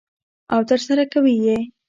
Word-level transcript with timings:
او 0.53 0.59
ترسره 0.69 1.03
کوي 1.13 1.35
یې. 1.45 1.57